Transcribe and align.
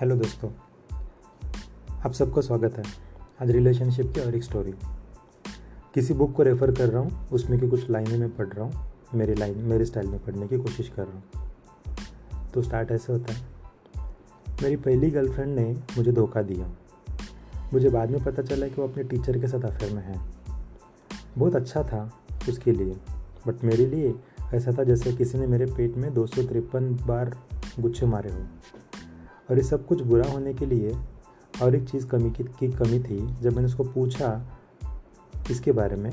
Hello 0.00 0.16
दोस्तों, 0.16 0.48
आप 2.04 2.12
सबका 2.12 2.40
स्वागत 2.40 2.76
है 2.78 2.82
आज 3.42 3.50
रिलेशनशिप 3.50 4.10
की 4.14 4.20
और 4.20 4.34
एक 4.34 4.42
स्टोरी 4.44 4.72
किसी 5.94 6.14
बुक 6.14 6.32
को 6.32 6.42
रेफ़र 6.42 6.72
कर 6.72 6.88
रहा 6.88 7.02
हूँ, 7.02 7.28
उसमें 7.32 7.58
की 7.60 7.68
कुछ 7.68 7.88
लाइनें 7.90 8.18
मैं 8.18 8.28
पढ़ 8.36 8.48
रहा 8.48 8.64
हूँ, 8.64 8.86
मेरी 9.14 9.34
लाइन 9.34 9.58
मेरे 9.58 9.84
स्टाइल 9.84 10.06
में 10.06 10.18
पढ़ने 10.24 10.48
की 10.48 10.58
कोशिश 10.58 10.88
कर 10.88 11.02
रहा 11.02 11.12
हूँ। 11.12 12.50
तो 12.54 12.62
स्टार्ट 12.62 12.90
ऐसे 12.90 13.12
होता 13.12 13.32
है। 13.32 13.46
मेरी 14.62 14.76
पहली 14.76 15.10
गर्लफ्रेंड 15.10 15.54
ने 15.56 15.64
मुझे 15.96 16.12
धोखा 16.12 16.42
दिया। 16.42 16.70
मुझे 17.72 17.90
बाद 17.90 18.10
में 18.10 18.22
पता 18.24 18.42
चला 18.42 18.68
कि 18.68 18.80
वो 18.80 18.88
अपने 18.88 19.04
टीचर 19.04 19.38
के 19.38 19.48
साथ 19.48 19.64
अफेयर 19.64 19.92
में 19.92 20.02
है। 20.02 20.20
बहुत 21.38 21.56
अच्छा 21.56 21.82
था 21.82 22.10
उसके 22.48 22.72
लिए 22.72 22.96
बट 23.46 23.64
मेरे 23.64 23.86
लिए 23.86 24.14
ऐसा 24.54 24.72
था 24.78 24.84
जैसे 24.84 25.12
किसी 25.12 25.38
ने 25.38 25.46
मेरे 25.46 25.66
पेट 25.66 25.96
में 25.96 26.12
दो 26.14 26.26
सौ 26.26 26.42
तिरपन 26.42 26.94
बार 27.06 27.36
गुच्छे 27.80 28.06
मारे 28.06 28.32
हो। 28.32 28.46
और 29.50 29.56
ये 29.56 29.62
सब 29.62 29.86
कुछ 29.86 30.02
बुरा 30.02 30.28
होने 30.30 30.54
के 30.54 30.66
लिए 30.66 30.96
और 31.62 31.74
एक 31.74 31.88
चीज़ 31.88 32.06
कमी 32.06 32.30
की, 32.30 32.44
की 32.44 32.68
कमी 32.68 32.98
थी 33.00 33.18
जब 33.42 33.52
मैंने 33.52 33.66
उसको 33.66 33.84
पूछा 33.84 34.30
इसके 35.50 35.72
बारे 35.72 35.96
में 35.96 36.10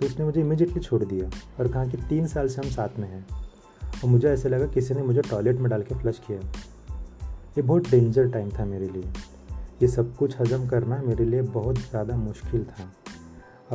तो 0.00 0.06
उसने 0.06 0.24
मुझे 0.24 0.40
इमीजिएटली 0.40 0.80
छोड़ 0.80 1.02
दिया 1.04 1.30
और 1.60 1.68
कहा 1.68 1.84
कि 1.86 1.96
तीन 2.08 2.26
साल 2.26 2.48
से 2.48 2.60
हम 2.62 2.70
साथ 2.70 2.98
में 2.98 3.08
हैं। 3.08 3.26
और 3.94 4.08
मुझे 4.10 4.28
ऐसे 4.28 4.48
लगा 4.48 4.66
किसी 4.66 4.94
ने 4.94 5.02
मुझे 5.02 5.20
टॉयलेट 5.20 5.56
में 5.56 5.68
डाल 5.70 5.82
के 5.82 5.94
फ्लश 5.94 6.20
किया। 6.26 6.38
ये 7.56 7.62
बहुत 7.62 7.90
डेंजर 7.90 8.28
टाइम 8.28 8.50
था 8.50 8.64
मेरे 8.64 8.88
लिए। 8.88 9.12
ये 9.82 9.88
सब 9.88 10.16
कुछ 10.16 10.40
हजम 10.40 10.66
करना 10.68 11.02
मेरे 11.02 11.24
लिए 11.24 11.42
बहुत 11.42 11.78
ज़्यादा 11.78 12.16
मुश्किल 12.16 12.64
था 12.64 12.90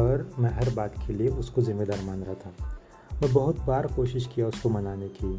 और 0.02 0.30
मैं 0.40 0.50
हर 0.50 0.74
बात 0.74 0.96
के 1.08 1.14
लिए 1.14 1.28
उसको 1.28 1.62
ज़िम्मेदार 1.62 2.02
मान 2.04 2.24
रहा 2.24 2.36
था। 2.36 2.52
मैं 3.22 3.34
बहुत 3.34 3.60
बार 3.60 3.88
कोशिश 3.88 4.28
किया 4.36 4.48
उसको 4.48 4.70
मनाने 4.70 5.08
की। 5.08 5.36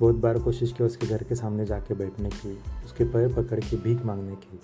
बहुत 0.00 0.14
बार 0.14 0.38
कोशिश 0.38 0.72
की 0.72 0.84
उसके 0.84 1.06
घर 1.06 1.22
के 1.22 1.34
सामने 1.34 1.64
जाके 1.66 1.94
बैठने 1.94 2.30
की, 2.30 2.52
उसके 2.84 3.04
पैर 3.04 3.32
पकड़ 3.34 3.60
के 3.60 3.76
भीख 3.76 4.04
मांगने 4.04 4.36
की, 4.36 4.60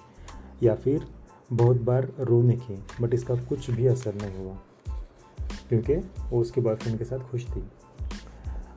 या 0.62 0.74
फिर 0.74 1.06
बहुत 1.52 1.80
बार 1.80 2.08
रोने 2.20 2.56
की 2.56 2.82
बट 3.00 3.14
इसका 3.14 3.34
कुछ 3.44 3.70
भी 3.70 3.86
असर 3.86 4.14
नहीं 4.14 4.44
हुआ, 4.44 4.54
क्योंकि 5.68 5.96
वो 6.30 6.40
उसके 6.40 6.60
बॉयफ्रेंड 6.60 6.98
के 6.98 7.04
साथ 7.04 7.18
खुश 7.30 7.46
थी। 7.46 7.62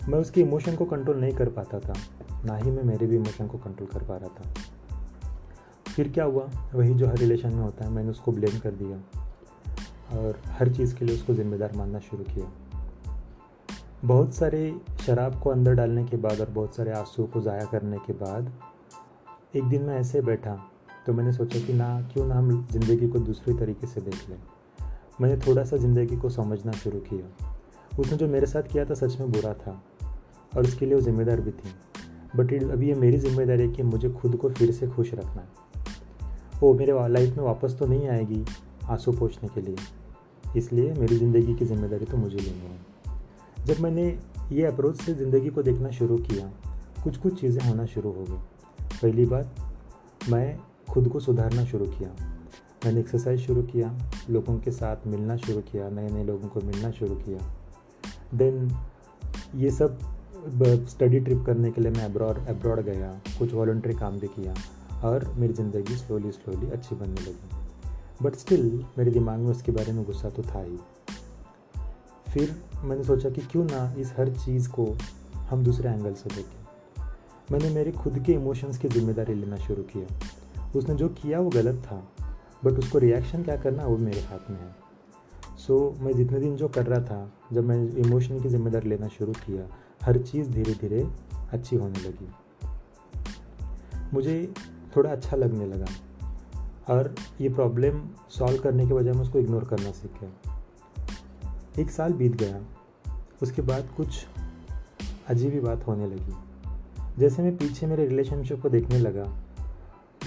मैं 0.09 0.19
उसके 0.19 0.41
इमोशन 0.41 0.75
को 0.75 0.85
कंट्रोल 0.85 1.17
नहीं 1.17 1.33
कर 1.33 1.49
पाता 1.49 1.79
था, 1.79 1.93
ना 2.45 2.55
ही 2.57 2.71
मैं 2.71 2.83
मेरे 2.83 3.07
भी 3.07 3.15
इमोशन 3.15 3.47
को 3.47 3.57
कंट्रोल 3.57 3.87
कर 3.87 4.03
पा 4.03 4.17
रहा 4.17 4.29
था। 4.29 4.53
फिर 5.93 6.09
क्या 6.09 6.23
हुआ? 6.23 6.49
वही 6.73 6.93
जो 6.93 7.07
हर 7.07 7.17
रिलेशन 7.17 7.53
में 7.53 7.61
होता 7.61 7.85
है, 7.85 7.91
मैंने 7.91 8.09
उसको 8.09 8.31
ब्लेम 8.31 8.59
कर 8.59 8.71
दिया 8.71 8.97
और 10.19 10.41
हर 10.49 10.73
चीज़ 10.73 10.95
के 10.95 11.05
लिए 11.05 11.15
उसको 11.15 11.33
ज़िम्मेदार 11.33 11.75
मानना 11.75 11.99
शुरू 11.99 12.23
किया। 12.23 12.72
बहुत 14.03 14.33
सारे 14.33 14.75
शराब 15.01 15.39
को 15.41 15.49
अंदर 15.49 15.73
डालने 15.73 16.03
के 16.05 16.17
बाद 16.17 16.39
और 16.41 16.49
बहुत 16.49 16.75
सारे 16.75 16.91
आँसू 16.91 17.25
को 17.25 17.41
ज़ाया 17.41 17.65
करने 17.65 17.97
के 17.97 18.13
बाद 18.13 18.51
एक 19.55 19.63
दिन 19.63 19.81
मैं 19.81 19.99
ऐसे 19.99 20.21
बैठा 20.21 20.55
तो 21.05 21.13
मैंने 21.13 21.31
सोचा 21.33 21.59
कि 21.59 21.73
ना, 21.73 22.01
क्यों 22.13 22.25
ना 22.27 22.35
हम 22.35 22.67
ज़िंदगी 22.71 23.07
को 23.07 23.19
दूसरे 23.19 23.53
तरीके 23.53 23.87
से 23.87 24.01
देख 24.01 24.29
लें। 24.29 24.37
मैंने 25.21 25.37
थोड़ा 25.37 25.63
सा 25.63 25.77
ज़िंदगी 25.77 26.17
को 26.17 26.29
समझना 26.29 26.71
शुरू 26.71 26.99
किया। 26.99 27.47
उसने 27.99 28.17
जो 28.17 28.27
मेरे 28.27 28.45
साथ 28.45 28.63
किया 28.63 28.85
था 28.85 28.93
सच 28.93 29.19
में 29.19 29.31
बुरा 29.31 29.53
था 29.53 29.81
और 30.57 30.63
उसके 30.63 30.85
लिए 30.85 30.95
वो 30.95 31.01
ज़िम्मेदार 31.01 31.41
भी 31.41 31.51
थी। 31.51 31.73
बट 32.35 32.53
अभी 32.63 32.87
ये 32.87 32.95
मेरी 32.95 33.17
ज़िम्मेदारी 33.17 33.61
है 33.61 33.69
कि 33.69 33.83
मुझे 33.83 34.09
खुद 34.11 34.35
को 34.35 34.49
फिर 34.49 34.71
से 34.71 34.87
खुश 34.87 35.13
रखना 35.13 35.41
है। 35.41 35.47
वो 36.61 36.73
मेरे 36.73 37.07
लाइफ 37.09 37.37
में 37.37 37.43
वापस 37.43 37.75
तो 37.79 37.85
नहीं 37.85 38.07
आएगी 38.07 38.45
आँसू 38.89 39.11
पोछने 39.11 39.49
के 39.49 39.61
लिए। 39.61 39.75
इसलिए 40.57 40.93
मेरी 40.93 41.17
ज़िंदगी 41.17 41.55
की 41.55 41.65
ज़िम्मेदारी 41.65 42.05
तो 42.05 42.17
मुझे 42.17 42.37
लेनी 42.37 42.67
है। 42.67 42.92
जब 43.65 43.79
मैंने 43.79 44.07
ये 44.51 44.65
अप्रोच 44.65 45.01
से 45.01 45.13
ज़िंदगी 45.13 45.49
को 45.49 45.63
देखना 45.63 45.89
शुरू 45.91 46.17
किया 46.19 46.51
कुछ 47.03 47.17
कुछ 47.17 47.39
चीज़ें 47.41 47.63
होना 47.63 47.85
शुरू 47.85 48.11
हो 48.11 48.23
गई। 48.23 48.37
पहली 48.93 49.25
बात, 49.25 49.55
मैं 50.29 50.57
खुद 50.89 51.07
को 51.09 51.19
सुधारना 51.19 51.65
शुरू 51.65 51.85
किया। 51.87 52.09
मैंने 52.85 52.99
एक्सरसाइज 52.99 53.39
शुरू 53.39 53.61
किया, 53.63 53.97
लोगों 54.29 54.57
के 54.59 54.71
साथ 54.71 55.07
मिलना 55.07 55.37
शुरू 55.37 55.61
किया 55.61 55.89
नए 55.89 56.09
नए 56.09 56.23
लोगों 56.23 56.47
को 56.47 56.61
मिलना 56.61 56.91
शुरू 56.91 57.15
किया। 57.15 57.39
देन 58.33 58.69
ये 59.55 59.71
सब 59.71 59.99
स्टडी 60.89 61.19
ट्रिप 61.19 61.43
करने 61.45 61.71
के 61.71 61.81
लिए 61.81 61.91
मैं 61.91 62.05
अब्रॉड 62.05 62.47
अब्रॉड 62.47 62.79
गया, 62.79 63.11
कुछ 63.39 63.53
वॉल्ट्री 63.53 63.93
काम 63.93 64.19
भी 64.19 64.27
किया 64.29 64.53
और 65.07 65.33
मेरी 65.37 65.53
ज़िंदगी 65.53 65.95
स्लोली 65.95 66.31
स्लोली 66.31 66.69
अच्छी 66.69 66.95
बनने 66.95 67.21
लगी। 67.21 68.23
बट 68.23 68.35
स्टिल 68.35 68.83
मेरे 68.97 69.11
दिमाग 69.11 69.39
में 69.39 69.51
उसके 69.51 69.71
बारे 69.71 69.91
में 69.91 70.03
गुस्सा 70.05 70.29
तो 70.29 70.43
था 70.45 70.61
ही। 70.61 70.77
फिर 72.33 72.55
मैंने 72.83 73.03
सोचा 73.03 73.29
कि 73.29 73.41
क्यों 73.41 73.63
ना 73.63 73.93
इस 73.97 74.13
हर 74.17 74.29
चीज़ 74.29 74.69
को 74.69 74.97
हम 75.35 75.63
दूसरे 75.63 75.89
एंगल 75.89 76.13
से 76.13 76.29
देखें। 76.35 76.63
मैंने 77.51 77.69
मेरे 77.69 77.91
खुद 77.91 78.19
के 78.19 78.33
इमोशंस 78.33 78.77
की 78.77 78.87
ज़िम्मेदारी 78.87 79.33
लेना 79.33 79.57
शुरू 79.57 79.83
किया। 79.83 80.05
उसने 80.75 80.95
जो 80.95 81.09
किया 81.09 81.39
वो 81.39 81.49
गलत 81.49 81.75
था 81.75 82.07
बट 82.65 82.71
उसको 82.71 82.97
रिएक्शन 82.97 83.43
क्या 83.43 83.57
करना 83.57 83.85
वो 83.85 83.97
मेरे 83.97 84.21
हाथ 84.21 84.51
में 84.51 84.59
है। 84.59 84.75
सो 85.57 85.95
so, 85.95 86.01
मैं 86.01 86.13
जितने 86.13 86.39
दिन 86.39 86.55
जो 86.55 86.67
कर 86.67 86.85
रहा 86.85 87.01
था 87.01 87.31
जब 87.53 87.63
मैं 87.63 87.89
इमोशन 87.89 88.41
की 88.41 88.49
ज़िम्मेदारी 88.49 88.89
लेना 88.89 89.07
शुरू 89.07 89.33
किया 89.33 89.67
हर 90.05 90.17
चीज़ 90.17 90.49
धीरे 90.49 90.73
धीरे 90.73 91.07
अच्छी 91.51 91.75
होने 91.75 91.99
लगी। 91.99 92.31
मुझे 94.13 94.53
थोड़ा 94.95 95.11
अच्छा 95.11 95.37
लगने 95.37 95.65
लगा 95.65 95.85
और 96.93 97.15
ये 97.41 97.49
प्रॉब्लम 97.49 98.01
सॉल्व 98.29 98.61
करने 98.61 98.87
के 98.87 98.93
बजाय 98.93 99.13
मैं 99.13 99.21
उसको 99.21 99.39
इग्नोर 99.39 99.63
करना 99.63 99.91
सीख। 99.91 100.52
एक 101.79 101.91
साल 101.91 102.13
बीत 102.13 102.35
गया। 102.35 102.61
उसके 103.43 103.61
बाद 103.61 103.89
कुछ 103.97 104.25
अजीब 105.27 105.53
ही 105.53 105.59
बात 105.59 105.87
होने 105.87 106.07
लगी। 106.07 106.33
जैसे 107.19 107.43
मैं 107.43 107.57
पीछे 107.57 107.87
मेरे 107.87 108.07
रिलेशनशिप 108.07 108.61
को 108.61 108.69
देखने 108.69 108.99
लगा, 108.99 109.43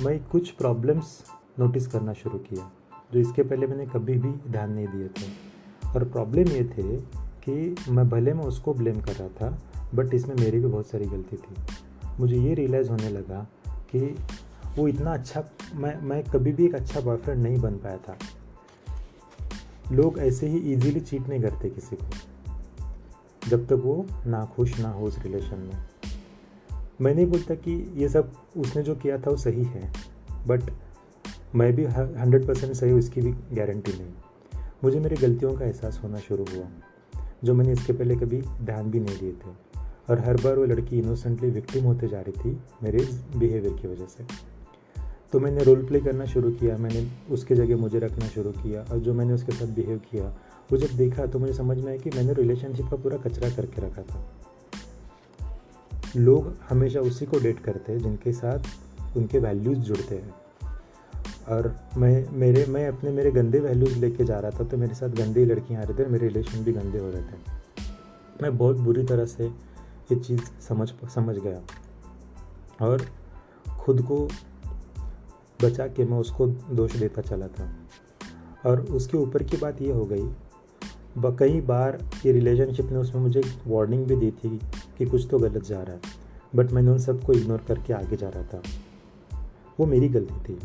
मैं 0.01 0.25
कुछ 0.25 0.51
प्रॉब्लम्स 0.51 1.25
नोटिस 1.59 1.87
करना 1.87 2.13
शुरू 2.13 2.39
किया, 2.39 2.71
जो 3.13 3.21
इसके 3.21 3.43
पहले 3.43 3.67
मैंने 3.67 3.87
कभी 3.87 4.15
भी 4.15 4.51
ध्यान 4.51 4.73
नहीं 4.73 4.87
दिए 4.89 5.09
थे। 5.09 5.31
और 5.89 6.05
प्रॉब्लम 6.05 6.49
ये 6.49 6.65
थे 6.65 6.97
कि 7.47 7.77
मैं 7.89 8.09
भले 8.09 8.35
मैं 8.35 8.45
उसको 8.45 8.75
ब्लेम 8.75 9.01
कर 9.01 9.13
रहा 9.13 9.29
था 9.29 9.59
बट 9.95 10.15
इसमें 10.15 10.37
मेरी 10.37 10.59
भी 10.61 10.67
बहुत 10.67 10.87
सारी 10.87 11.05
गलती 11.05 11.37
थी। 11.37 11.55
मुझे 12.21 12.37
ये 12.37 12.55
रियलाइज़ 12.55 12.91
होने 12.91 13.09
लगा 13.09 13.47
कि 13.69 14.17
वो 14.79 14.89
इतना 14.89 15.13
अच्छा 15.13 15.45
मैं 15.75 16.01
मैं 16.03 16.25
कभी 16.25 16.53
भी 16.53 16.65
एक 16.65 16.75
अच्छा 16.75 17.01
बॉयफ्रेंड 17.01 17.43
नहीं 17.43 17.59
बन 17.59 17.75
पाया 17.75 17.97
था। 17.97 18.17
लोग 19.93 20.19
ऐसे 20.19 20.47
ही 20.47 20.59
इजीली 20.73 21.01
चीट 21.01 21.29
नहीं 21.29 21.41
करते 21.41 21.69
किसी 21.71 21.97
को, 21.97 22.07
जब 23.49 23.67
तक 23.67 23.83
वो 23.85 24.07
ना 24.27 24.45
खुश 24.47 24.79
ना 24.81 24.89
हो 24.89 25.07
उस 25.07 25.19
रिलेशन 25.19 25.59
में। 25.59 25.87
मैं 27.01 27.15
नहीं 27.15 27.27
बोलता 27.27 27.55
कि 27.55 27.73
ये 27.97 28.09
सब 28.09 28.33
उसने 28.57 28.83
जो 28.83 28.95
किया 28.95 29.19
था 29.19 29.31
वो 29.31 29.37
सही 29.37 29.65
है 29.65 29.93
बट 30.47 30.71
मैं 31.55 31.73
भी 31.73 31.85
हंड्रेड 31.85 32.47
परसेंट 32.47 32.75
सही 32.75 32.93
उसकी 32.93 33.21
भी 33.21 33.33
गारंटी 33.57 33.93
नहीं। 33.93 34.13
मुझे 34.85 35.01
मेरी 35.01 35.17
गलतियों 35.17 35.55
का 35.57 35.65
एहसास 35.65 36.01
होना 36.05 36.19
शुरू 36.19 36.45
हुआ, 36.45 36.65
जो 37.45 37.55
मैंने 37.55 37.73
इसके 37.73 37.93
पहले 37.93 38.17
कभी 38.17 38.43
ध्यान 38.63 38.91
भी 38.91 39.01
नहीं 39.01 39.19
दिए 39.19 39.33
थे। 39.33 39.55
और 40.11 40.21
हर 40.21 40.37
बार 40.37 40.59
वो 40.59 40.65
लड़की 40.65 40.99
इनोसेंटली 40.99 41.51
विक्टिम 41.51 41.85
होते 41.85 42.09
जा 42.09 42.21
रही 42.21 42.33
थी 42.33 42.59
मेरे 42.83 42.99
बिहेवियर 43.37 43.75
की 43.75 43.89
वजह 43.89 44.07
से। 44.07 44.25
तो 45.33 45.41
मैंने 45.41 45.65
रोल 45.65 45.85
प्ले 45.87 46.01
करना 46.01 46.25
शुरू 46.25 46.51
किया, 46.51 46.77
मैंने 46.77 47.07
उसके 47.31 47.55
जगह 47.55 47.77
मुझे 47.77 47.99
रखना 47.99 48.27
शुरू 48.27 48.51
किया 48.53 48.83
और 48.83 48.99
जो 48.99 49.15
मैंने 49.15 49.33
उसके 49.33 49.53
साथ 49.53 49.67
बिहेव 49.67 49.99
किया, 50.11 50.25
वो 50.73 50.79
जब 50.79 50.97
देखा 50.97 51.27
तो 51.27 51.39
मुझे 51.39 51.53
समझ 51.53 51.77
में 51.79 51.87
आया 51.87 51.97
कि 51.97 52.11
मैंने 52.11 52.33
रिलेशनशिप 52.33 52.87
का 52.91 52.97
पूरा 52.97 53.17
कचरा 53.17 53.51
करके 53.51 53.83
रखा 53.83 54.03
था। 54.03 54.25
लोग 56.17 56.55
हमेशा 56.69 57.01
उसी 57.01 57.27
को 57.27 57.39
डेट 57.39 57.61
करते 57.61 57.93
हैं 57.93 57.99
जिनके 57.99 58.33
साथ 58.33 59.17
उनके 59.17 59.39
वैल्यूज़ 59.39 59.79
जुड़ते 59.79 60.15
हैं। 60.15 60.35
और 61.49 61.75
मैं, 61.97 62.27
मेरे, 62.33 62.65
मैं 62.67 62.89
अपने, 62.89 63.11
मेरे 63.11 63.31
गंदे 63.31 63.59
वैल्यूज़ 63.59 63.99
लेके 63.99 64.25
जा 64.25 64.39
रहा 64.39 64.51
था 64.51 64.65
तो 64.65 64.77
मेरे 64.77 64.95
साथ 64.95 65.09
गंदी 65.09 65.45
लड़कियाँ 65.45 65.83
आ 65.83 65.85
रहे 65.85 65.99
थे 65.99 66.09
मेरे 66.09 66.29
रिलेशन 66.29 66.65
भी 66.65 66.73
गंदे 66.73 66.99
हो 66.99 67.11
रहे 67.11 67.23
थे। 67.23 67.39
मैं 68.43 68.57
बहुत 68.59 68.77
बुरी 68.77 69.03
तरह 69.03 69.27
से 69.27 69.45
ये 69.45 70.17
चीज़ 70.17 70.41
समझ 70.69 70.89
समझ 71.15 71.37
गया। 71.37 71.61
और 72.87 73.07
ख़ुद 73.85 74.03
को 74.03 74.29
बचा 75.63 75.87
के 75.87 76.05
मैं 76.05 76.19
उसको 76.19 76.47
दोष 76.47 76.97
देता 76.97 77.23
चला 77.23 77.49
था। 77.49 77.69
और 78.67 78.81
उसके 78.81 79.19
ऊपर 79.19 79.43
की 79.43 79.57
बात 79.57 79.83
ये 79.83 79.93
हो 79.93 80.05
गई 80.05 80.29
कई 81.39 81.61
बार 81.61 81.99
ये 82.27 82.33
रिलेशनशिप 82.33 82.87
ने 82.87 82.97
उसमें 82.97 83.23
मुझे 83.23 83.43
वार्निंग 83.67 84.05
भी 84.07 84.17
दी 84.17 84.31
थी 84.31 84.61
कि 84.99 85.05
कुछ 85.07 85.27
तो 85.31 85.39
गलत 85.39 85.65
जा 85.65 85.83
रहा 85.83 85.95
है 85.95 86.01
बट 86.55 86.73
मैंने 86.73 86.91
उन 86.91 86.99
सबको 86.99 87.33
इग्नोर 87.33 87.65
करके 87.69 87.93
आगे 87.93 88.17
जा 88.17 88.29
रहा 88.29 88.43
था। 88.43 88.63
वो 89.81 89.87
मेरी 89.87 90.09
गलती 90.09 90.41
थी। 90.45 90.59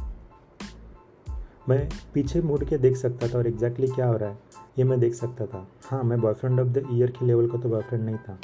मैं 1.70 1.90
पीछे 2.14 2.42
मुड़ 2.42 2.64
के 2.64 2.78
देख 2.78 2.98
सकता 2.98 3.28
था 3.28 3.38
और 3.38 3.48
एग्जैक्टली 3.48 3.88
क्या 3.88 4.08
हो 4.08 4.18
रहा 4.18 4.30
है, 4.30 4.38
ये 4.78 4.84
मैं 4.84 5.00
देख 5.00 5.14
सकता 5.14 5.46
था। 5.46 5.68
हाँ 5.86 6.04
मैं 6.04 6.22
बॉयफ्रेंड 6.22 6.60
ऑफ़ 6.60 6.68
द 6.68 6.88
ईयर 6.92 7.12
के 7.12 7.26
लेवल 7.26 7.48
का 7.48 7.58
तो 7.58 7.70
बॉयफ्रेंड 7.70 8.04
नहीं 8.06 8.18
था। 8.18 8.40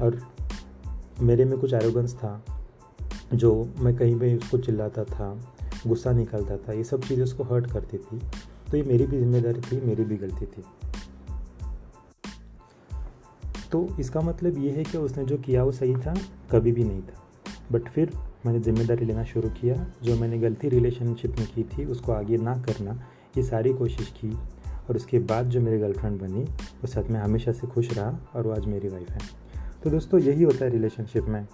और 0.00 0.20
मेरे 1.20 1.44
में 1.44 1.58
कुछ 1.58 1.74
एरोगेंस 1.74 2.14
था, 2.14 2.42
जो 3.34 3.68
मैं 3.78 3.96
कहीं 3.96 4.18
पे 4.18 4.36
उसको 4.36 4.58
चिल्लाता 4.58 5.04
था। 5.04 5.54
गुस्सा 5.86 6.12
निकलता 6.12 6.56
था, 6.56 6.72
ये 6.72 6.84
सब 6.84 7.00
चीज़ें 7.00 7.24
उसको 7.24 7.44
हर्ट 7.44 7.72
करती 7.72 7.98
थी। 7.98 8.18
तो 8.70 8.76
ये 8.76 8.82
मेरी 8.82 9.06
भी 9.06 9.18
ज़िम्मेदारी 9.18 9.60
थी, 9.60 9.80
मेरी 9.80 10.04
भी 10.04 10.16
गलती 10.16 10.46
थी। 10.46 10.64
तो 13.72 13.96
इसका 14.00 14.20
मतलब 14.20 14.58
ये 14.58 14.70
है 14.70 14.84
कि 14.84 14.98
उसने 14.98 15.24
जो 15.24 15.38
किया 15.38 15.64
वो 15.64 15.72
सही 15.72 15.94
था, 15.96 16.14
कभी 16.50 16.72
भी 16.72 16.84
नहीं 16.84 17.02
था। 17.02 17.22
बट 17.72 17.88
फिर 17.88 18.12
मैंने 18.46 18.60
ज़िम्मेदारी 18.60 19.04
लेना 19.04 19.24
शुरू 19.24 19.48
किया, 19.48 19.86
जो 20.02 20.16
मैंने 20.16 20.38
गलती 20.38 20.68
रिलेशनशिप 20.68 21.38
में 21.38 21.48
की 21.54 21.64
थी, 21.64 21.84
उसको 21.84 22.12
आगे 22.12 22.36
ना 22.36 22.54
करना, 22.54 23.02
ये 23.36 23.42
सारी 23.42 23.72
कोशिश 23.72 24.08
की। 24.08 24.38
और 24.88 24.96
उसके 24.96 25.18
बाद 25.18 25.46
जो 25.46 25.60
मेरी 25.60 25.78
गर्लफ्रेंड 25.78 26.20
बनी 26.20 26.46
उस 26.84 26.92
साथ 26.92 27.10
में 27.10 27.20
हमेशा 27.20 27.52
से 27.52 27.66
खुश 27.66 27.98
रहा 27.98 28.18
और 28.34 28.46
वो 28.46 28.52
आज 28.52 28.66
मेरी 28.66 28.88
वाइफ 28.88 29.10
है। 29.10 29.18
तो 29.84 29.90
दोस्तों, 29.90 30.20
यही 30.20 30.42
होता 30.42 30.64
है 30.64 30.70
रिलेशनशिप 30.70 31.24
में। 31.24 31.46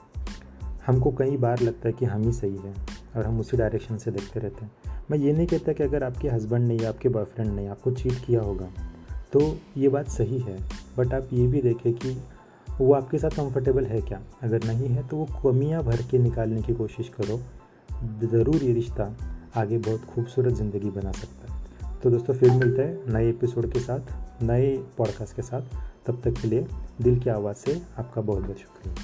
हमको 0.86 1.12
कई 1.12 1.36
बार 1.36 1.60
लगता 1.60 1.88
है 1.88 1.92
कि 1.92 2.04
हम 2.04 2.22
ही 2.22 2.32
सही 2.32 2.56
हैं। 2.56 2.93
और 3.16 3.26
हम 3.26 3.40
उसी 3.40 3.56
डायरेक्शन 3.56 3.96
से 3.96 4.10
देखते 4.10 4.40
रहते 4.40 4.64
हैं। 4.64 5.02
मैं 5.10 5.18
ये 5.18 5.32
नहीं 5.32 5.46
कहता 5.46 5.72
कि 5.72 5.82
अगर 5.82 6.04
आपके 6.04 6.28
हस्बैंड 6.28 6.66
ने 6.68 6.76
या 6.76 6.88
आपके 6.88 7.08
बॉयफ्रेंड 7.08 7.52
ने 7.52 7.66
आपको 7.66 7.90
चीट 7.92 8.24
किया 8.26 8.40
होगा 8.40 8.68
तो 9.32 9.40
ये 9.76 9.88
बात 9.88 10.08
सही 10.08 10.38
है। 10.38 10.56
बट 10.98 11.14
आप 11.14 11.28
ये 11.32 11.46
भी 11.46 11.60
देखें 11.62 11.92
कि 11.94 12.16
वो 12.70 12.92
आपके 12.94 13.18
साथ 13.18 13.30
कंफर्टेबल 13.30 13.84
है 13.84 14.00
क्या? 14.00 14.20
अगर 14.42 14.64
नहीं 14.64 14.88
है 14.88 15.06
तो 15.08 15.16
वो 15.16 15.26
कमियाँ 15.42 15.82
भर 15.84 16.02
के 16.02 16.18
निकालने 16.18 16.62
की 16.62 16.74
कोशिश 16.74 17.08
करो। 17.10 17.40
ज़रूर 18.28 18.56
ये 18.56 18.72
रिश्ता 18.72 19.14
आगे 19.56 19.78
बहुत 19.78 20.04
खूबसूरत 20.04 20.54
ज़िंदगी 20.54 20.90
बना 20.90 21.12
सकता 21.12 21.52
है। 21.52 22.00
तो 22.00 22.10
दोस्तों, 22.10 22.34
फिर 22.34 22.50
मिलते 22.50 22.82
हैं 22.82 23.12
नए 23.12 23.28
एपिसोड 23.28 23.72
के 23.72 23.80
साथ, 23.80 24.42
नए 24.42 24.76
पॉडकास्ट 24.98 25.36
के 25.36 25.42
साथ। 25.42 25.82
तब 26.06 26.20
तक 26.24 26.40
के 26.40 26.48
लिए 26.48 26.66
दिल 27.02 27.18
की 27.20 27.30
आवाज़ 27.30 27.56
से 27.56 27.80
आपका 27.98 28.20
बहुत 28.20 28.42
बहुत 28.42 28.58
शुक्रिया। 28.58 28.94